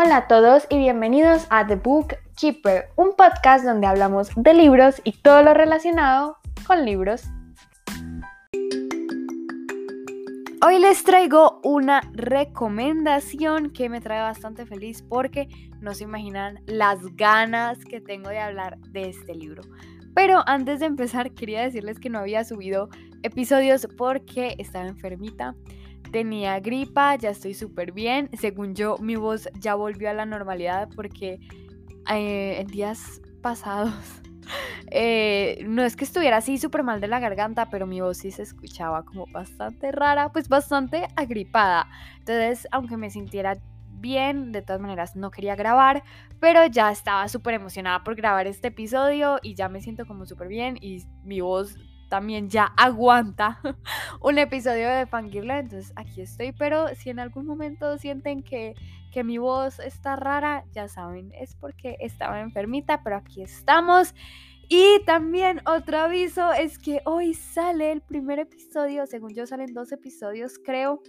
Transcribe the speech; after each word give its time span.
Hola 0.00 0.16
a 0.18 0.28
todos 0.28 0.64
y 0.70 0.78
bienvenidos 0.78 1.48
a 1.50 1.66
The 1.66 1.74
Book 1.74 2.14
Keeper, 2.36 2.90
un 2.94 3.16
podcast 3.16 3.64
donde 3.64 3.88
hablamos 3.88 4.30
de 4.36 4.54
libros 4.54 5.02
y 5.02 5.10
todo 5.10 5.42
lo 5.42 5.54
relacionado 5.54 6.36
con 6.68 6.84
libros. 6.84 7.24
Hoy 10.64 10.78
les 10.78 11.02
traigo 11.02 11.60
una 11.64 12.02
recomendación 12.12 13.70
que 13.70 13.88
me 13.88 14.00
trae 14.00 14.20
bastante 14.20 14.66
feliz 14.66 15.02
porque 15.02 15.48
no 15.80 15.92
se 15.94 16.04
imaginan 16.04 16.60
las 16.66 17.00
ganas 17.16 17.84
que 17.84 18.00
tengo 18.00 18.30
de 18.30 18.38
hablar 18.38 18.78
de 18.78 19.08
este 19.08 19.34
libro. 19.34 19.62
Pero 20.14 20.44
antes 20.46 20.78
de 20.78 20.86
empezar 20.86 21.32
quería 21.32 21.62
decirles 21.62 21.98
que 21.98 22.08
no 22.08 22.20
había 22.20 22.44
subido 22.44 22.88
episodios 23.24 23.88
porque 23.96 24.54
estaba 24.58 24.86
enfermita 24.86 25.56
tenía 26.12 26.58
gripa, 26.60 27.16
ya 27.16 27.30
estoy 27.30 27.54
súper 27.54 27.92
bien. 27.92 28.30
Según 28.38 28.74
yo, 28.74 28.96
mi 28.98 29.16
voz 29.16 29.48
ya 29.60 29.74
volvió 29.74 30.10
a 30.10 30.14
la 30.14 30.26
normalidad 30.26 30.88
porque 30.94 31.38
eh, 32.10 32.60
en 32.60 32.66
días 32.66 33.20
pasados 33.42 33.92
eh, 34.90 35.64
no 35.66 35.82
es 35.82 35.96
que 35.96 36.04
estuviera 36.04 36.38
así 36.38 36.58
súper 36.58 36.82
mal 36.82 37.00
de 37.00 37.08
la 37.08 37.20
garganta, 37.20 37.68
pero 37.70 37.86
mi 37.86 38.00
voz 38.00 38.18
sí 38.18 38.30
se 38.30 38.42
escuchaba 38.42 39.04
como 39.04 39.26
bastante 39.26 39.92
rara, 39.92 40.32
pues 40.32 40.48
bastante 40.48 41.08
agripada. 41.16 41.88
Entonces, 42.18 42.66
aunque 42.72 42.96
me 42.96 43.10
sintiera 43.10 43.58
bien, 44.00 44.52
de 44.52 44.62
todas 44.62 44.80
maneras 44.80 45.16
no 45.16 45.30
quería 45.30 45.56
grabar, 45.56 46.02
pero 46.40 46.64
ya 46.66 46.90
estaba 46.90 47.28
súper 47.28 47.54
emocionada 47.54 48.04
por 48.04 48.14
grabar 48.14 48.46
este 48.46 48.68
episodio 48.68 49.38
y 49.42 49.54
ya 49.54 49.68
me 49.68 49.80
siento 49.80 50.06
como 50.06 50.24
súper 50.24 50.48
bien 50.48 50.78
y 50.80 51.04
mi 51.24 51.40
voz 51.40 51.76
también 52.08 52.48
ya 52.48 52.64
aguanta 52.76 53.60
un 54.20 54.38
episodio 54.38 54.88
de 54.88 55.06
Fangirla, 55.06 55.58
entonces 55.58 55.92
aquí 55.96 56.22
estoy, 56.22 56.52
pero 56.52 56.88
si 56.94 57.10
en 57.10 57.18
algún 57.18 57.46
momento 57.46 57.98
sienten 57.98 58.42
que, 58.42 58.74
que 59.12 59.24
mi 59.24 59.38
voz 59.38 59.78
está 59.78 60.16
rara, 60.16 60.64
ya 60.72 60.88
saben, 60.88 61.32
es 61.34 61.54
porque 61.54 61.96
estaba 62.00 62.40
enfermita, 62.40 63.02
pero 63.02 63.16
aquí 63.16 63.42
estamos. 63.42 64.14
Y 64.68 65.00
también 65.06 65.62
otro 65.66 65.98
aviso 65.98 66.52
es 66.52 66.78
que 66.78 67.00
hoy 67.06 67.32
sale 67.32 67.90
el 67.90 68.02
primer 68.02 68.38
episodio, 68.38 69.06
según 69.06 69.34
yo 69.34 69.46
salen 69.46 69.72
dos 69.72 69.92
episodios 69.92 70.58
creo, 70.62 71.00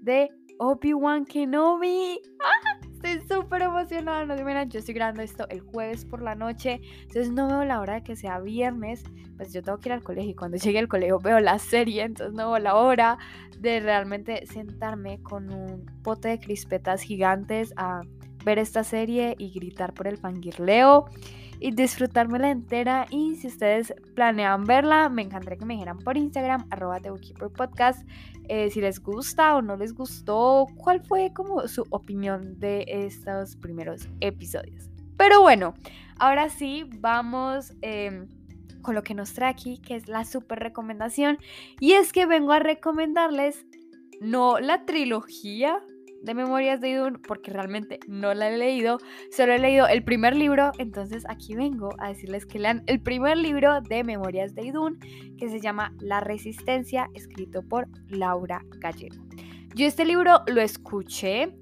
de 0.00 0.30
Obi-Wan 0.58 1.24
Kenobi. 1.24 2.20
¡Ah! 2.42 2.83
Estoy 3.04 3.36
súper 3.36 3.60
emocionada, 3.60 4.24
no 4.24 4.34
se 4.34 4.68
yo 4.70 4.78
estoy 4.78 4.94
grabando 4.94 5.20
esto 5.20 5.46
el 5.50 5.60
jueves 5.60 6.06
por 6.06 6.22
la 6.22 6.34
noche, 6.34 6.80
entonces 7.02 7.30
no 7.30 7.48
veo 7.48 7.62
la 7.62 7.80
hora 7.80 7.94
de 7.96 8.02
que 8.02 8.16
sea 8.16 8.40
viernes, 8.40 9.04
pues 9.36 9.52
yo 9.52 9.62
tengo 9.62 9.78
que 9.78 9.90
ir 9.90 9.92
al 9.92 10.02
colegio 10.02 10.30
y 10.30 10.34
cuando 10.34 10.56
llegue 10.56 10.78
al 10.78 10.88
colegio 10.88 11.18
veo 11.18 11.38
la 11.38 11.58
serie, 11.58 12.04
entonces 12.04 12.34
no 12.34 12.52
veo 12.52 12.58
la 12.58 12.76
hora 12.76 13.18
de 13.58 13.80
realmente 13.80 14.46
sentarme 14.46 15.20
con 15.22 15.52
un 15.52 15.84
pote 16.02 16.28
de 16.28 16.40
crispetas 16.40 17.02
gigantes 17.02 17.74
a 17.76 18.00
ver 18.42 18.58
esta 18.58 18.84
serie 18.84 19.34
y 19.38 19.50
gritar 19.50 19.92
por 19.92 20.06
el 20.06 20.16
fangirleo 20.16 21.04
y 21.64 21.70
disfrutármela 21.70 22.50
entera. 22.50 23.06
Y 23.08 23.36
si 23.36 23.46
ustedes 23.46 23.94
planean 24.14 24.64
verla, 24.64 25.08
me 25.08 25.22
encantaría 25.22 25.58
que 25.58 25.64
me 25.64 25.72
dijeran 25.72 25.96
por 25.96 26.18
Instagram, 26.18 26.66
arroba 26.68 27.00
Podcast, 27.56 28.06
eh, 28.50 28.68
si 28.68 28.82
les 28.82 29.00
gusta 29.00 29.56
o 29.56 29.62
no 29.62 29.74
les 29.74 29.94
gustó, 29.94 30.66
cuál 30.76 31.02
fue 31.02 31.32
como 31.32 31.66
su 31.66 31.86
opinión 31.88 32.60
de 32.60 32.84
estos 32.86 33.56
primeros 33.56 34.10
episodios. 34.20 34.90
Pero 35.16 35.40
bueno, 35.40 35.72
ahora 36.18 36.50
sí, 36.50 36.84
vamos 36.98 37.72
em, 37.80 38.28
con 38.82 38.94
lo 38.94 39.02
que 39.02 39.14
nos 39.14 39.32
trae 39.32 39.48
aquí, 39.48 39.78
que 39.78 39.96
es 39.96 40.06
la 40.06 40.26
super 40.26 40.58
recomendación. 40.58 41.38
Y 41.80 41.92
es 41.92 42.12
que 42.12 42.26
vengo 42.26 42.52
a 42.52 42.58
recomendarles 42.58 43.64
no 44.20 44.58
la 44.60 44.84
trilogía 44.84 45.80
de 46.24 46.34
Memorias 46.34 46.80
de 46.80 46.90
Idun 46.90 47.20
porque 47.26 47.50
realmente 47.50 48.00
no 48.08 48.32
la 48.34 48.48
he 48.48 48.56
leído, 48.56 48.98
solo 49.30 49.52
he 49.52 49.58
leído 49.58 49.86
el 49.86 50.02
primer 50.02 50.34
libro, 50.34 50.72
entonces 50.78 51.24
aquí 51.28 51.54
vengo 51.54 51.90
a 51.98 52.08
decirles 52.08 52.46
que 52.46 52.58
lean 52.58 52.82
el 52.86 53.00
primer 53.00 53.36
libro 53.36 53.80
de 53.82 54.02
Memorias 54.04 54.54
de 54.54 54.66
Idun 54.66 54.98
que 55.38 55.48
se 55.48 55.60
llama 55.60 55.94
La 56.00 56.20
Resistencia, 56.20 57.10
escrito 57.14 57.62
por 57.62 57.88
Laura 58.08 58.64
Gallego. 58.78 59.22
Yo 59.74 59.86
este 59.86 60.04
libro 60.04 60.42
lo 60.46 60.60
escuché 60.60 61.52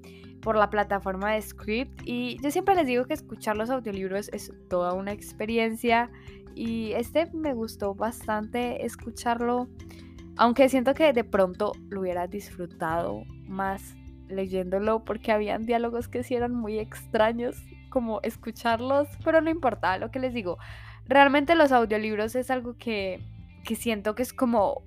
por 0.41 0.55
la 0.55 0.69
plataforma 0.69 1.33
de 1.33 1.41
Script 1.41 2.01
y 2.05 2.37
yo 2.41 2.51
siempre 2.51 2.75
les 2.75 2.85
digo 2.85 3.05
que 3.05 3.13
escuchar 3.13 3.57
los 3.57 3.69
audiolibros 3.69 4.29
es 4.33 4.51
toda 4.69 4.93
una 4.93 5.11
experiencia 5.11 6.09
y 6.55 6.91
este 6.93 7.29
me 7.33 7.53
gustó 7.53 7.95
bastante 7.95 8.85
escucharlo, 8.85 9.67
aunque 10.37 10.69
siento 10.69 10.93
que 10.93 11.11
de 11.11 11.23
pronto 11.23 11.73
lo 11.89 12.01
hubiera 12.01 12.27
disfrutado 12.27 13.23
más 13.47 13.95
leyéndolo 14.35 15.03
porque 15.03 15.31
habían 15.31 15.65
diálogos 15.65 16.07
que 16.07 16.23
sí 16.23 16.35
eran 16.35 16.53
muy 16.53 16.79
extraños, 16.79 17.55
como 17.89 18.21
escucharlos, 18.23 19.07
pero 19.23 19.41
no 19.41 19.49
importa, 19.49 19.97
lo 19.97 20.11
que 20.11 20.19
les 20.19 20.33
digo, 20.33 20.57
realmente 21.07 21.55
los 21.55 21.71
audiolibros 21.71 22.35
es 22.35 22.49
algo 22.49 22.75
que, 22.77 23.21
que 23.63 23.75
siento 23.75 24.15
que 24.15 24.23
es 24.23 24.33
como 24.33 24.81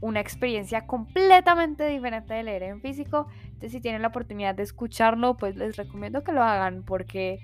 una 0.00 0.20
experiencia 0.20 0.86
completamente 0.86 1.86
diferente 1.86 2.34
de 2.34 2.42
leer 2.42 2.62
en 2.64 2.80
físico. 2.80 3.28
Entonces, 3.44 3.72
si 3.72 3.80
tienen 3.80 4.02
la 4.02 4.08
oportunidad 4.08 4.54
de 4.54 4.62
escucharlo, 4.62 5.36
pues 5.36 5.56
les 5.56 5.76
recomiendo 5.76 6.24
que 6.24 6.32
lo 6.32 6.42
hagan 6.42 6.82
porque 6.84 7.40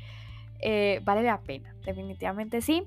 eh, 0.60 1.00
vale 1.04 1.22
la 1.22 1.40
pena, 1.40 1.74
definitivamente 1.84 2.60
sí. 2.60 2.84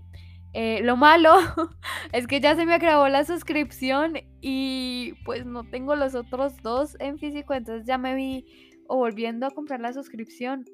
Eh, 0.53 0.81
lo 0.81 0.97
malo 0.97 1.35
es 2.11 2.25
que 2.25 2.39
ya 2.41 2.55
se 2.55 2.65
me 2.65 2.73
acabó 2.73 3.07
la 3.07 3.23
suscripción 3.23 4.13
y 4.41 5.13
pues 5.23 5.45
no 5.45 5.63
tengo 5.63 5.95
los 5.95 6.15
otros 6.15 6.57
dos 6.63 6.95
en 6.99 7.19
físico, 7.19 7.53
entonces 7.53 7.85
ya 7.85 7.99
me 7.99 8.15
vi 8.15 8.45
o 8.88 8.97
volviendo 8.97 9.45
a 9.45 9.51
comprar 9.51 9.79
la 9.79 9.93
suscripción 9.93 10.65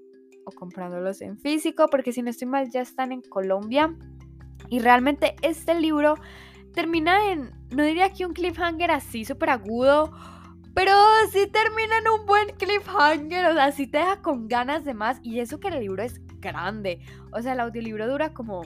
o 0.46 0.52
comprándolos 0.52 1.22
en 1.22 1.38
físico, 1.38 1.88
porque 1.90 2.14
si 2.14 2.22
no 2.22 2.30
estoy 2.30 2.48
mal 2.48 2.70
ya 2.70 2.82
están 2.82 3.12
en 3.12 3.22
Colombia. 3.22 3.94
Y 4.70 4.80
realmente 4.80 5.36
este 5.42 5.80
libro 5.80 6.16
termina 6.74 7.32
en, 7.32 7.52
no 7.72 7.84
diría 7.84 8.12
que 8.14 8.26
un 8.26 8.34
cliffhanger 8.34 8.92
así 8.92 9.26
súper 9.26 9.50
agudo, 9.50 10.12
pero 10.74 10.94
sí 11.32 11.48
termina 11.48 11.98
en 11.98 12.20
un 12.20 12.26
buen 12.26 12.48
cliffhanger, 12.58 13.46
o 13.48 13.54
sea, 13.54 13.72
sí 13.72 13.88
te 13.88 13.98
deja 13.98 14.22
con 14.22 14.48
ganas 14.48 14.86
de 14.86 14.94
más. 14.94 15.20
Y 15.24 15.40
eso 15.40 15.60
que 15.60 15.68
el 15.70 15.80
libro 15.80 16.04
es 16.04 16.22
grande, 16.40 17.00
o 17.32 17.42
sea, 17.42 17.54
el 17.54 17.60
audiolibro 17.60 18.08
dura 18.08 18.34
como 18.34 18.62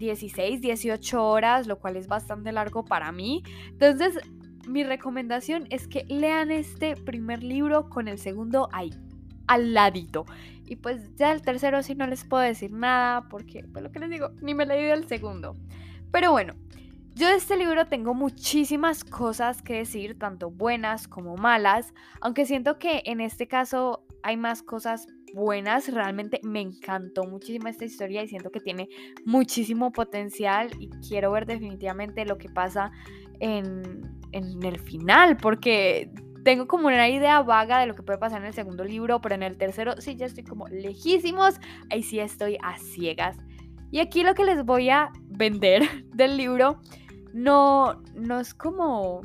16, 0.00 0.62
18 0.62 1.22
horas, 1.22 1.66
lo 1.66 1.78
cual 1.78 1.96
es 1.96 2.08
bastante 2.08 2.50
largo 2.50 2.84
para 2.84 3.12
mí. 3.12 3.44
Entonces, 3.68 4.18
mi 4.66 4.82
recomendación 4.82 5.66
es 5.70 5.86
que 5.86 6.04
lean 6.08 6.50
este 6.50 6.96
primer 6.96 7.42
libro 7.42 7.88
con 7.88 8.08
el 8.08 8.18
segundo 8.18 8.68
ahí, 8.72 8.90
al 9.46 9.74
ladito. 9.74 10.24
Y 10.66 10.76
pues 10.76 11.14
ya 11.16 11.32
el 11.32 11.42
tercero 11.42 11.82
sí 11.82 11.94
no 11.94 12.06
les 12.06 12.24
puedo 12.24 12.42
decir 12.42 12.72
nada 12.72 13.28
porque, 13.28 13.64
pues 13.72 13.84
lo 13.84 13.92
que 13.92 13.98
les 14.00 14.10
digo, 14.10 14.30
ni 14.40 14.54
me 14.54 14.64
leído 14.64 14.94
el 14.94 15.06
segundo. 15.06 15.56
Pero 16.10 16.32
bueno, 16.32 16.54
yo 17.14 17.28
de 17.28 17.34
este 17.34 17.58
libro 17.58 17.86
tengo 17.86 18.14
muchísimas 18.14 19.04
cosas 19.04 19.60
que 19.60 19.74
decir, 19.74 20.18
tanto 20.18 20.50
buenas 20.50 21.08
como 21.08 21.36
malas, 21.36 21.92
aunque 22.22 22.46
siento 22.46 22.78
que 22.78 23.02
en 23.04 23.20
este 23.20 23.48
caso 23.48 24.06
hay 24.22 24.38
más 24.38 24.62
cosas 24.62 25.08
buenas. 25.34 25.92
Realmente 25.92 26.40
me 26.42 26.60
encantó 26.60 27.24
muchísimo 27.24 27.68
esta 27.68 27.84
historia 27.84 28.22
y 28.22 28.28
siento 28.28 28.50
que 28.50 28.60
tiene 28.60 28.88
muchísimo 29.24 29.92
potencial 29.92 30.70
y 30.78 30.90
quiero 31.06 31.32
ver 31.32 31.46
definitivamente 31.46 32.24
lo 32.24 32.38
que 32.38 32.48
pasa 32.48 32.92
en, 33.40 34.02
en 34.32 34.62
el 34.64 34.78
final, 34.78 35.36
porque 35.36 36.10
tengo 36.44 36.66
como 36.66 36.88
una 36.88 37.08
idea 37.08 37.42
vaga 37.42 37.80
de 37.80 37.86
lo 37.86 37.94
que 37.94 38.02
puede 38.02 38.18
pasar 38.18 38.40
en 38.40 38.48
el 38.48 38.54
segundo 38.54 38.84
libro, 38.84 39.20
pero 39.20 39.34
en 39.34 39.42
el 39.42 39.56
tercero 39.56 39.94
sí 40.00 40.16
ya 40.16 40.26
estoy 40.26 40.44
como 40.44 40.66
lejísimos, 40.68 41.60
ahí 41.90 42.02
sí 42.02 42.18
estoy 42.18 42.56
a 42.62 42.78
ciegas. 42.78 43.36
Y 43.90 43.98
aquí 43.98 44.22
lo 44.22 44.34
que 44.34 44.44
les 44.44 44.64
voy 44.64 44.90
a 44.90 45.10
vender 45.26 45.82
del 46.14 46.36
libro 46.36 46.80
no, 47.32 48.02
no 48.14 48.40
es 48.40 48.54
como, 48.54 49.22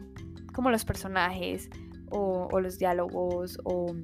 como 0.53 0.71
los 0.71 0.85
personajes 0.85 1.69
o, 2.09 2.47
o 2.51 2.59
los 2.59 2.77
diálogos 2.77 3.59
o 3.63 3.95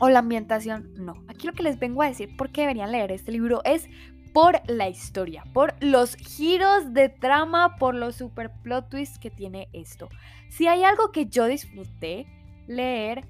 o 0.00 0.08
la 0.08 0.20
ambientación, 0.20 0.92
no. 0.96 1.14
Aquí 1.28 1.46
lo 1.46 1.52
que 1.52 1.62
les 1.62 1.78
vengo 1.78 2.02
a 2.02 2.08
decir 2.08 2.36
por 2.36 2.50
qué 2.50 2.62
deberían 2.62 2.92
leer 2.92 3.12
este 3.12 3.32
libro 3.32 3.62
es 3.64 3.88
por 4.32 4.60
la 4.68 4.88
historia, 4.88 5.44
por 5.52 5.74
los 5.80 6.14
giros 6.16 6.92
de 6.92 7.08
trama, 7.08 7.76
por 7.76 7.94
los 7.94 8.16
super 8.16 8.50
plot 8.62 8.88
twists 8.88 9.18
que 9.18 9.30
tiene 9.30 9.68
esto. 9.72 10.08
Si 10.50 10.66
hay 10.66 10.84
algo 10.84 11.10
que 11.12 11.26
yo 11.26 11.46
disfruté 11.46 12.26
leer, 12.66 13.26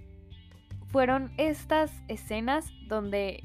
fueron 0.88 1.32
estas 1.36 1.92
escenas 2.08 2.66
donde 2.88 3.42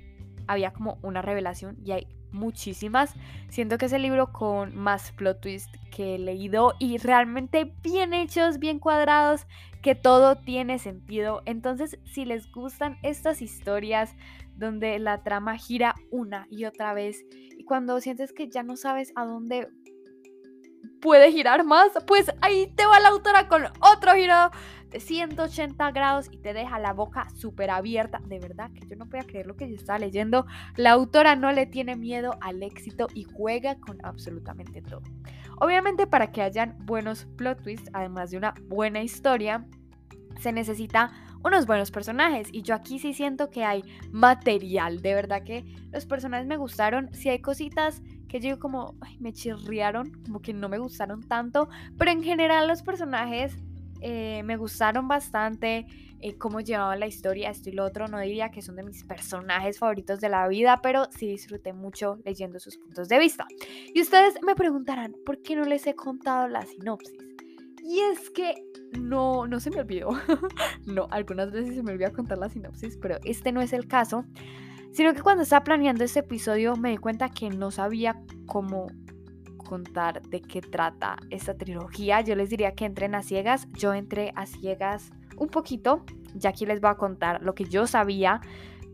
había 0.48 0.74
como 0.74 0.98
una 1.04 1.22
revelación 1.22 1.78
y 1.86 1.92
hay 1.92 2.08
muchísimas. 2.34 3.14
Siento 3.50 3.78
que 3.78 3.86
es 3.86 3.94
el 3.94 4.02
libro 4.02 4.32
con 4.32 4.76
más 4.76 5.12
plot 5.12 5.42
twist 5.42 5.76
que 5.92 6.16
he 6.16 6.20
leído 6.20 6.74
y 6.80 6.98
realmente 6.98 7.74
bien 7.84 8.14
hechos, 8.14 8.60
bien 8.60 8.80
cuadrados, 8.80 9.46
que 9.82 9.96
todo 9.96 10.38
tiene 10.38 10.80
sentido. 10.80 11.44
Entonces, 11.46 12.00
si 12.06 12.26
les 12.26 12.52
gustan 12.52 12.98
estas 13.04 13.42
historias 13.42 14.16
donde 14.56 15.00
la 15.00 15.24
trama 15.24 15.58
gira 15.58 15.96
una 16.12 16.48
y 16.50 16.66
otra 16.66 16.94
vez 16.94 17.26
y 17.58 17.66
cuando 17.66 18.00
sientes 18.02 18.34
que 18.34 18.50
ya 18.50 18.64
no 18.64 18.76
sabes 18.78 19.12
a 19.16 19.26
dónde 19.26 19.70
puede 21.04 21.34
girar 21.34 21.66
más, 21.66 21.92
pues 22.08 22.32
ahí 22.40 22.72
te 22.78 22.86
va 22.86 22.98
la 23.02 23.10
autora 23.10 23.50
con 23.50 23.66
otro 23.82 24.14
giro 24.14 24.52
de 24.90 25.02
180 25.02 25.92
grados 25.92 26.30
y 26.32 26.38
te 26.38 26.54
deja 26.54 26.80
la 26.80 26.94
boca 26.94 27.28
súper 27.36 27.72
abierta. 27.72 28.22
De 28.26 28.40
verdad 28.40 28.72
que 28.72 28.88
yo 28.88 28.96
no 28.96 29.10
podía 29.10 29.28
creer 29.28 29.46
lo 29.46 29.58
que 29.58 29.70
yo 29.70 29.76
estaba 29.76 30.00
leyendo. 30.00 30.46
La 30.78 30.92
autora 30.92 31.36
no 31.36 31.52
le 31.52 31.66
tiene 31.66 31.98
miedo 31.98 32.38
al 32.40 32.64
éxito 32.64 33.08
y 33.14 33.26
juega 33.26 33.76
con 33.82 33.98
absolutamente 34.06 34.82
todo. 34.82 35.02
Obviamente 35.60 36.08
para 36.08 36.32
que 36.32 36.42
hayan 36.42 36.78
buenos 36.86 37.26
plot 37.36 37.62
twists, 37.62 37.90
además 37.92 38.32
de 38.32 38.38
una 38.38 38.54
buena 38.70 39.04
historia, 39.04 39.66
se 40.40 40.54
necesita 40.54 41.12
unos 41.44 41.66
buenos 41.66 41.92
personajes 41.92 42.48
y 42.54 42.62
yo 42.62 42.76
aquí 42.76 42.98
sí 42.98 43.14
siento 43.14 43.50
que 43.50 43.66
hay 43.66 43.84
material, 44.12 45.02
de 45.02 45.14
verdad 45.14 45.44
que 45.44 45.66
los 45.92 46.06
personajes 46.06 46.48
me 46.48 46.56
gustaron, 46.56 47.14
si 47.14 47.28
hay 47.28 47.40
cositas 47.40 48.02
que 48.34 48.40
yo 48.40 48.58
como 48.58 48.96
me 49.20 49.32
chirriaron, 49.32 50.10
como 50.26 50.42
que 50.42 50.54
no 50.54 50.68
me 50.68 50.80
gustaron 50.80 51.22
tanto, 51.22 51.70
pero 52.00 52.10
en 52.10 52.24
general 52.24 52.68
los 52.68 52.82
personajes 52.82 53.56
eh, 54.02 54.42
me 54.44 54.58
gustaron 54.58 55.08
bastante, 55.08 55.86
eh, 56.20 56.36
cómo 56.40 56.60
llevaban 56.60 57.00
la 57.00 57.06
historia, 57.06 57.52
esto 57.52 57.70
y 57.70 57.74
lo 57.74 57.86
otro, 57.86 58.08
no 58.08 58.20
diría 58.20 58.50
que 58.50 58.64
son 58.64 58.76
de 58.76 58.82
mis 58.82 59.04
personajes 59.04 59.78
favoritos 59.78 60.20
de 60.20 60.30
la 60.30 60.48
vida, 60.48 60.80
pero 60.82 61.06
sí 61.12 61.28
disfruté 61.28 61.74
mucho 61.74 62.18
leyendo 62.26 62.60
sus 62.60 62.78
puntos 62.78 63.08
de 63.08 63.20
vista. 63.20 63.46
Y 63.94 64.02
ustedes 64.02 64.34
me 64.44 64.56
preguntarán, 64.56 65.14
¿por 65.28 65.40
qué 65.44 65.56
no 65.56 65.66
les 65.66 65.86
he 65.86 65.94
contado 65.94 66.48
la 66.48 66.66
sinopsis? 66.66 67.14
Y 67.84 68.00
es 68.00 68.32
que 68.32 68.56
no, 69.00 69.46
no 69.46 69.60
se 69.60 69.70
me 69.70 69.82
olvidó. 69.82 70.10
no, 70.88 71.08
algunas 71.12 71.52
veces 71.52 71.76
se 71.76 71.84
me 71.84 71.92
olvida 71.92 72.12
contar 72.12 72.40
la 72.40 72.50
sinopsis, 72.50 72.98
pero 72.98 73.20
este 73.26 73.52
no 73.52 73.62
es 73.62 73.74
el 73.74 73.88
caso. 73.88 74.26
Sino 74.94 75.16
que 75.16 75.24
cuando 75.24 75.42
estaba 75.42 75.64
planeando 75.64 76.04
este 76.04 76.20
episodio 76.20 76.76
me 76.76 76.92
di 76.92 76.98
cuenta 76.98 77.30
que 77.30 77.50
no 77.50 77.72
sabía 77.72 78.22
cómo 78.46 78.88
contar 79.58 80.22
de 80.22 80.40
qué 80.40 80.62
trata 80.62 81.18
esta 81.32 81.58
trilogía. 81.58 82.22
Yo 82.22 82.36
les 82.36 82.52
diría 82.52 82.76
que 82.76 82.86
entren 82.86 83.16
a 83.16 83.24
ciegas. 83.24 83.68
Yo 83.72 83.96
entré 83.96 84.32
a 84.36 84.46
ciegas 84.46 85.12
un 85.38 85.50
poquito. 85.50 86.06
Ya 86.36 86.52
aquí 86.52 86.68
les 86.68 86.80
voy 86.80 86.92
a 86.92 86.96
contar 86.96 87.42
lo 87.42 87.56
que 87.56 87.66
yo 87.66 87.88
sabía 87.88 88.40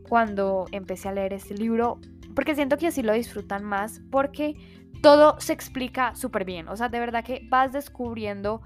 cuando 0.07 0.67
empecé 0.71 1.09
a 1.09 1.11
leer 1.11 1.33
este 1.33 1.53
libro. 1.53 1.99
Porque 2.33 2.55
siento 2.55 2.77
que 2.77 2.87
así 2.87 3.03
lo 3.03 3.11
disfrutan 3.11 3.65
más. 3.65 4.01
Porque 4.09 4.53
todo 5.01 5.37
se 5.41 5.51
explica 5.51 6.15
súper 6.15 6.45
bien. 6.45 6.69
O 6.69 6.77
sea, 6.77 6.87
de 6.87 6.99
verdad 6.99 7.25
que 7.25 7.45
vas 7.49 7.73
descubriendo 7.73 8.61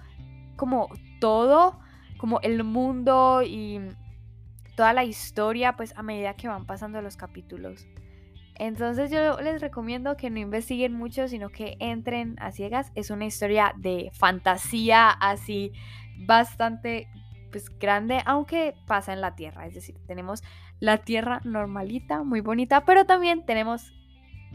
como 0.55 0.87
todo, 1.19 1.79
como 2.19 2.39
el 2.41 2.63
mundo 2.63 3.41
y 3.41 3.79
toda 4.75 4.93
la 4.93 5.03
historia, 5.03 5.75
pues 5.75 5.93
a 5.97 6.03
medida 6.03 6.35
que 6.35 6.47
van 6.47 6.65
pasando 6.65 7.01
los 7.01 7.17
capítulos. 7.17 7.87
Entonces 8.55 9.09
yo 9.09 9.39
les 9.41 9.61
recomiendo 9.61 10.15
que 10.15 10.29
no 10.29 10.39
investiguen 10.39 10.93
mucho, 10.93 11.27
sino 11.27 11.49
que 11.49 11.75
entren 11.79 12.35
a 12.39 12.51
ciegas. 12.51 12.91
Es 12.95 13.09
una 13.09 13.25
historia 13.25 13.73
de 13.77 14.11
fantasía 14.13 15.09
así 15.09 15.71
bastante 16.25 17.07
pues 17.51 17.69
grande, 17.79 18.21
aunque 18.25 18.73
pasa 18.87 19.13
en 19.13 19.21
la 19.21 19.35
Tierra. 19.35 19.65
Es 19.67 19.75
decir, 19.75 19.95
tenemos 20.07 20.43
la 20.79 20.99
Tierra 20.99 21.39
normalita, 21.43 22.23
muy 22.23 22.41
bonita, 22.41 22.83
pero 22.85 23.05
también 23.05 23.45
tenemos 23.45 23.93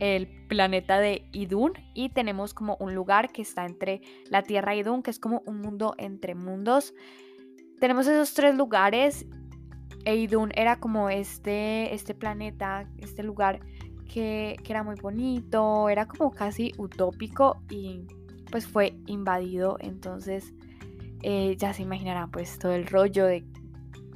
el 0.00 0.28
planeta 0.46 0.98
de 1.00 1.28
Idun 1.32 1.72
y 1.94 2.10
tenemos 2.10 2.54
como 2.54 2.76
un 2.80 2.94
lugar 2.94 3.30
que 3.30 3.42
está 3.42 3.66
entre 3.66 4.00
la 4.30 4.42
Tierra 4.42 4.74
y 4.74 4.80
Idun, 4.80 5.02
que 5.02 5.10
es 5.10 5.18
como 5.18 5.42
un 5.46 5.60
mundo 5.60 5.94
entre 5.98 6.34
mundos. 6.34 6.94
Tenemos 7.80 8.06
esos 8.06 8.34
tres 8.34 8.56
lugares 8.56 9.26
e 10.08 10.16
Idun 10.16 10.52
era 10.54 10.76
como 10.76 11.10
este, 11.10 11.94
este 11.94 12.14
planeta, 12.14 12.88
este 12.96 13.22
lugar 13.22 13.60
que, 14.10 14.56
era 14.66 14.82
muy 14.82 14.96
bonito, 14.96 15.90
era 15.90 16.06
como 16.06 16.30
casi 16.30 16.72
utópico 16.78 17.60
y 17.68 18.06
pues 18.50 18.66
fue 18.66 18.96
invadido, 19.04 19.76
entonces 19.80 20.54
eh, 21.22 21.56
ya 21.58 21.74
se 21.74 21.82
imaginarán 21.82 22.30
pues 22.30 22.58
todo 22.58 22.72
el 22.72 22.86
rollo 22.86 23.26
de 23.26 23.44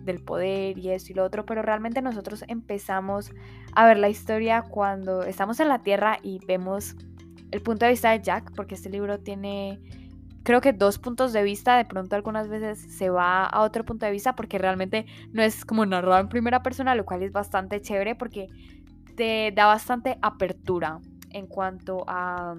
del 0.02 0.18
poder 0.20 0.78
y 0.78 0.88
esto 0.88 1.12
y 1.12 1.14
lo 1.14 1.24
otro, 1.24 1.44
pero 1.44 1.60
realmente 1.60 2.00
nosotros 2.00 2.42
empezamos 2.48 3.30
a 3.74 3.86
ver 3.86 3.98
la 3.98 4.08
historia 4.08 4.62
cuando 4.62 5.22
estamos 5.24 5.60
en 5.60 5.68
la 5.68 5.82
Tierra 5.82 6.18
y 6.22 6.40
vemos 6.46 6.96
el 7.50 7.60
punto 7.60 7.84
de 7.84 7.92
vista 7.92 8.12
de 8.12 8.22
Jack, 8.22 8.50
porque 8.56 8.76
este 8.76 8.88
libro 8.88 9.20
tiene 9.20 9.78
creo 10.42 10.60
que 10.60 10.72
dos 10.72 10.98
puntos 10.98 11.32
de 11.32 11.42
vista, 11.42 11.76
de 11.76 11.84
pronto 11.84 12.16
algunas 12.16 12.48
veces 12.48 12.80
se 12.96 13.10
va 13.10 13.44
a 13.44 13.62
otro 13.62 13.84
punto 13.84 14.06
de 14.06 14.12
vista 14.12 14.34
porque 14.34 14.58
realmente 14.58 15.06
no 15.32 15.42
es 15.42 15.64
como 15.64 15.86
narrado 15.86 16.20
en 16.20 16.28
primera 16.28 16.62
persona, 16.62 16.94
lo 16.94 17.04
cual 17.04 17.22
es 17.22 17.32
bastante 17.32 17.80
chévere 17.80 18.14
porque 18.14 18.48
te 19.16 19.52
da 19.54 19.66
bastante 19.66 20.18
apertura 20.22 21.00
en 21.30 21.46
cuanto 21.46 22.04
a 22.06 22.56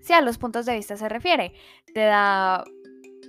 si 0.00 0.12
a 0.12 0.20
los 0.20 0.38
puntos 0.38 0.66
de 0.66 0.74
vista 0.74 0.96
se 0.96 1.08
refiere. 1.08 1.52
Te 1.92 2.00
da 2.00 2.64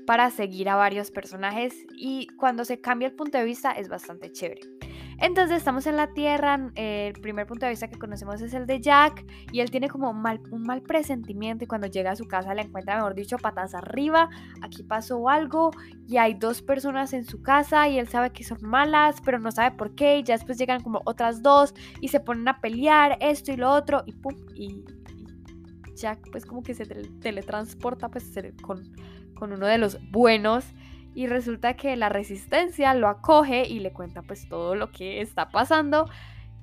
para 0.05 0.29
seguir 0.29 0.69
a 0.69 0.75
varios 0.75 1.11
personajes 1.11 1.73
y 1.95 2.27
cuando 2.37 2.65
se 2.65 2.81
cambia 2.81 3.07
el 3.07 3.15
punto 3.15 3.37
de 3.37 3.45
vista 3.45 3.71
es 3.71 3.87
bastante 3.87 4.31
chévere. 4.31 4.80
Entonces 5.21 5.57
estamos 5.57 5.85
en 5.85 5.97
la 5.97 6.07
Tierra, 6.07 6.71
el 6.73 7.13
primer 7.13 7.45
punto 7.45 7.67
de 7.67 7.69
vista 7.69 7.87
que 7.87 7.99
conocemos 7.99 8.41
es 8.41 8.55
el 8.55 8.65
de 8.65 8.81
Jack 8.81 9.23
y 9.51 9.59
él 9.59 9.69
tiene 9.69 9.87
como 9.87 10.09
un 10.09 10.63
mal 10.63 10.81
presentimiento 10.81 11.63
y 11.63 11.67
cuando 11.67 11.85
llega 11.85 12.09
a 12.09 12.15
su 12.15 12.27
casa 12.27 12.55
le 12.55 12.63
encuentra, 12.63 12.95
mejor 12.95 13.13
dicho, 13.13 13.37
patas 13.37 13.75
arriba, 13.75 14.29
aquí 14.63 14.81
pasó 14.81 15.29
algo 15.29 15.69
y 16.07 16.17
hay 16.17 16.33
dos 16.33 16.63
personas 16.63 17.13
en 17.13 17.23
su 17.23 17.43
casa 17.43 17.87
y 17.87 17.99
él 17.99 18.07
sabe 18.07 18.31
que 18.31 18.43
son 18.43 18.57
malas, 18.63 19.21
pero 19.23 19.37
no 19.37 19.51
sabe 19.51 19.77
por 19.77 19.93
qué 19.93 20.17
y 20.17 20.23
ya 20.23 20.33
después 20.33 20.57
llegan 20.57 20.81
como 20.81 21.03
otras 21.05 21.43
dos 21.43 21.75
y 21.99 22.07
se 22.07 22.19
ponen 22.19 22.47
a 22.47 22.59
pelear 22.59 23.19
esto 23.21 23.51
y 23.51 23.57
lo 23.57 23.69
otro 23.69 24.01
y 24.07 24.13
pum, 24.13 24.35
y, 24.55 24.83
Jack 25.93 26.31
pues 26.31 26.47
como 26.47 26.63
que 26.63 26.73
se 26.73 26.85
teletransporta 26.85 28.09
pues 28.09 28.33
con 28.63 28.91
con 29.41 29.53
uno 29.53 29.65
de 29.65 29.79
los 29.79 29.97
buenos 30.11 30.65
y 31.13 31.27
resulta 31.27 31.75
que 31.75 31.95
la 31.95 32.09
resistencia 32.09 32.93
lo 32.93 33.07
acoge 33.07 33.67
y 33.67 33.79
le 33.79 33.91
cuenta 33.91 34.21
pues 34.21 34.47
todo 34.47 34.75
lo 34.75 34.91
que 34.91 35.21
está 35.21 35.49
pasando 35.49 36.09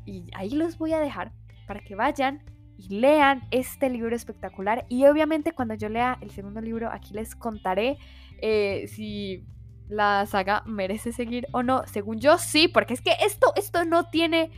y 0.04 0.30
ahí 0.34 0.50
los 0.50 0.78
voy 0.78 0.92
a 0.92 1.00
dejar 1.00 1.32
para 1.66 1.80
que 1.80 1.94
vayan 1.94 2.42
y 2.78 3.00
lean 3.00 3.46
este 3.50 3.90
libro 3.90 4.14
espectacular 4.14 4.86
y 4.88 5.04
obviamente 5.06 5.52
cuando 5.52 5.74
yo 5.74 5.88
lea 5.88 6.18
el 6.20 6.30
segundo 6.30 6.60
libro 6.60 6.90
aquí 6.90 7.12
les 7.14 7.34
contaré 7.34 7.98
eh, 8.40 8.86
si 8.88 9.44
la 9.88 10.26
saga 10.26 10.62
merece 10.66 11.12
seguir 11.12 11.46
o 11.52 11.62
no 11.62 11.86
según 11.86 12.20
yo 12.20 12.38
sí 12.38 12.68
porque 12.68 12.94
es 12.94 13.00
que 13.00 13.12
esto 13.24 13.52
esto 13.56 13.84
no 13.84 14.04
tiene 14.10 14.50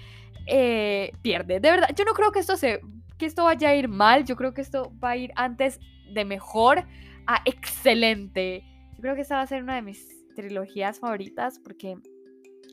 eh, 0.47 1.13
pierde 1.23 1.61
de 1.61 1.71
verdad 1.71 1.89
yo 1.97 2.05
no 2.05 2.13
creo 2.13 2.31
que 2.31 2.41
esto 2.41 2.57
se 2.57 2.81
que 3.19 3.27
esto 3.27 3.45
vaya 3.45 3.71
a 3.71 3.75
ir 3.75 3.89
mal 3.89 4.25
yo 4.25 4.37
creo 4.37 4.55
que 4.55 4.61
esto 4.61 4.93
va 5.03 5.11
a 5.11 5.17
ir 5.17 5.33
antes 5.37 5.81
de 6.13 6.25
mejor 6.25 6.85
Ah, 7.33 7.43
excelente. 7.45 8.65
Creo 9.01 9.15
que 9.15 9.23
esta 9.23 9.37
va 9.37 9.43
a 9.43 9.47
ser 9.47 9.63
una 9.63 9.77
de 9.77 9.83
mis 9.83 10.09
trilogías 10.35 11.01
favoritas 11.01 11.59
porque 11.59 11.97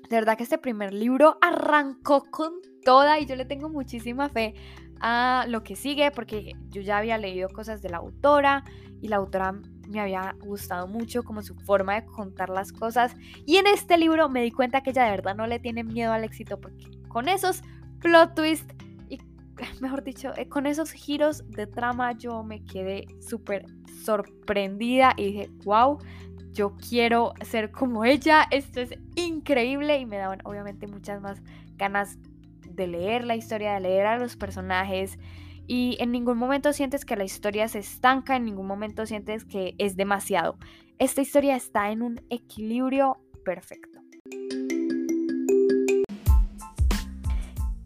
de 0.10 0.16
verdad 0.16 0.38
que 0.38 0.44
este 0.44 0.58
primer 0.58 0.94
libro 0.94 1.38
arrancó 1.42 2.24
con 2.30 2.54
toda 2.84 3.20
y 3.20 3.26
yo 3.26 3.36
le 3.36 3.46
tengo 3.46 3.70
muchísima 3.70 4.30
fe 4.30 4.54
a 5.00 5.46
lo 5.48 5.64
que 5.64 5.76
sigue 5.76 6.12
porque 6.12 6.54
yo 6.70 6.82
ya 6.82 6.98
había 6.98 7.18
leído 7.18 7.50
cosas 7.50 7.82
de 7.82 7.90
la 7.90 7.98
autora 7.98 8.64
y 9.02 9.10
la 9.10 9.18
autora 9.18 9.54
me 9.88 10.00
había 10.00 10.36
gustado 10.40 10.88
mucho 10.88 11.24
como 11.24 11.42
su 11.42 11.56
forma 11.56 11.96
de 11.96 12.06
contar 12.06 12.50
las 12.50 12.72
cosas. 12.72 13.16
Y 13.46 13.58
en 13.58 13.68
este 13.68 13.98
libro 13.98 14.28
me 14.30 14.42
di 14.42 14.52
cuenta 14.52 14.82
que 14.82 14.90
ella 14.90 15.06
de 15.06 15.12
verdad 15.12 15.36
no 15.36 15.48
le 15.48 15.60
tiene 15.60 15.84
miedo 15.84 16.12
al 16.14 16.24
éxito 16.24 16.60
porque 16.60 16.86
con 17.08 17.30
esos 17.30 17.62
plot 18.00 18.36
twists 18.36 18.74
mejor 19.82 20.04
dicho 20.04 20.32
eh, 20.38 20.48
con 20.48 20.66
esos 20.66 20.92
giros 20.92 21.44
de 21.50 21.68
trama 21.68 22.12
yo 22.14 22.44
me 22.44 22.64
quedé 22.64 23.06
súper 23.20 23.66
sorprendida 24.04 25.14
y 25.18 25.26
dije, 25.26 25.50
wow, 25.66 26.00
yo 26.54 26.76
quiero 26.76 27.34
ser 27.42 27.72
como 27.72 28.06
ella, 28.06 28.48
esto 28.52 28.82
es 28.82 28.98
increíble 29.16 29.98
y 30.00 30.06
me 30.06 30.18
daban 30.18 30.40
obviamente 30.44 30.88
muchas 30.88 31.22
más 31.22 31.42
ganas 31.76 32.18
de 32.70 32.88
leer 32.88 33.26
la 33.26 33.36
historia, 33.36 33.74
de 33.74 33.82
leer 33.82 34.06
a 34.06 34.18
los 34.18 34.36
personajes 34.38 35.18
y 35.68 35.98
en 36.00 36.12
ningún 36.12 36.38
momento 36.38 36.72
sientes 36.72 37.04
que 37.04 37.16
la 37.16 37.26
historia 37.26 37.68
se 37.68 37.80
estanca, 37.80 38.36
en 38.36 38.46
ningún 38.46 38.68
momento 38.68 39.06
sientes 39.06 39.44
que 39.44 39.76
es 39.78 39.98
demasiado. 39.98 40.58
Esta 40.98 41.22
historia 41.22 41.56
está 41.56 41.92
en 41.92 42.02
un 42.02 42.22
equilibrio 42.30 43.18
perfecto. 43.44 44.07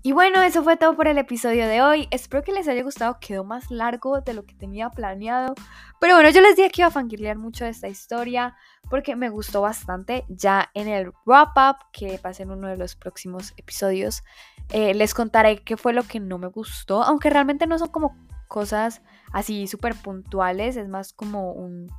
Y 0.03 0.13
bueno, 0.13 0.41
eso 0.41 0.63
fue 0.63 0.77
todo 0.77 0.96
por 0.96 1.08
el 1.08 1.20
episodio 1.20 1.67
de 1.67 1.84
hoy. 1.84 2.08
Espero 2.10 2.43
que 2.43 2.51
les 2.51 2.67
haya 2.67 2.81
gustado. 2.81 3.20
Quedó 3.20 3.43
más 3.43 3.70
largo 3.70 4.20
de 4.22 4.34
lo 4.34 4.46
que 4.46 4.55
tenía 4.55 4.89
planeado. 4.89 5.53
Pero 6.00 6.15
bueno, 6.15 6.31
yo 6.31 6.41
les 6.41 6.55
dije 6.55 6.72
que 6.72 6.81
iba 6.81 6.88
a 6.88 6.91
fangirlear 6.91 7.38
mucho 7.38 7.65
de 7.65 7.70
esta 7.70 7.88
historia 7.88 8.55
porque 8.89 9.15
me 9.15 9.29
gustó 9.29 9.62
bastante. 9.62 10.25
Ya 10.27 10.72
en 10.74 10.88
el 10.88 11.12
wrap-up 11.27 11.86
que 11.93 12.17
pasa 12.17 12.41
en 12.41 12.50
uno 12.50 12.67
de 12.67 12.77
los 12.77 12.96
próximos 12.96 13.53
episodios, 13.58 14.24
eh, 14.70 14.96
les 14.96 15.13
contaré 15.13 15.62
qué 15.63 15.77
fue 15.77 15.93
lo 15.93 16.01
que 16.01 16.20
no 16.20 16.39
me 16.39 16.48
gustó. 16.48 17.03
Aunque 17.03 17.29
realmente 17.29 17.67
no 17.67 17.77
son 17.77 17.89
como 17.89 18.17
cosas 18.48 19.03
así 19.31 19.67
súper 19.67 19.93
puntuales. 19.93 20.77
Es 20.77 20.88
más 20.88 21.13
como 21.13 21.51
un 21.51 21.91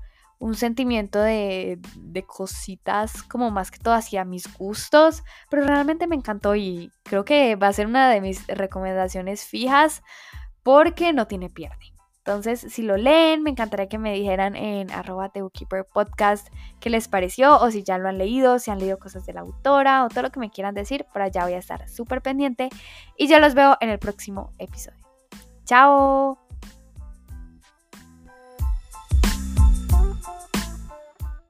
un 0.42 0.56
sentimiento 0.56 1.20
de, 1.20 1.78
cositas 2.26 3.22
como 3.22 3.52
más 3.52 3.70
que 3.70 3.78
todo 3.78 3.94
hacia 3.94 4.24
mis 4.24 4.52
gustos, 4.56 5.22
pero 5.48 5.64
realmente 5.64 6.08
me 6.08 6.16
encantó 6.16 6.56
y 6.56 6.90
creo 7.04 7.24
que 7.24 7.54
va 7.54 7.68
a 7.68 7.72
ser 7.72 7.86
una 7.86 8.10
de 8.10 8.20
mis 8.20 8.44
recomendaciones 8.48 9.44
fijas 9.44 10.02
porque 10.64 11.12
no 11.12 11.28
tiene 11.28 11.48
pierde. 11.48 11.92
Entonces, 12.18 12.60
si 12.60 12.82
lo 12.82 12.96
leen, 12.96 13.44
me 13.44 13.50
encantaría 13.50 13.88
que 13.88 13.98
me 13.98 14.14
dijeran 14.14 14.56
en 14.56 14.90
arroba 14.90 15.32
Podcast 15.92 16.48
qué 16.80 16.90
les 16.90 17.06
pareció 17.06 17.60
o 17.60 17.70
si 17.70 17.84
ya 17.84 17.98
lo 17.98 18.08
han 18.08 18.18
leído, 18.18 18.58
si 18.58 18.72
han 18.72 18.80
leído 18.80 18.98
cosas 18.98 19.24
de 19.26 19.34
la 19.34 19.40
autora 19.40 20.04
o 20.04 20.08
todo 20.08 20.22
lo 20.22 20.30
que 20.30 20.40
me 20.40 20.50
quieran 20.50 20.74
decir. 20.74 21.06
Por 21.12 21.22
allá 21.22 21.44
voy 21.44 21.54
a 21.54 21.58
estar 21.58 21.88
súper 21.88 22.20
pendiente 22.20 22.68
y 23.16 23.28
ya 23.28 23.38
los 23.38 23.54
veo 23.54 23.76
en 23.80 23.90
el 23.90 23.98
próximo 24.00 24.50
episodio. 24.58 24.98
¡Chao! 25.64 26.41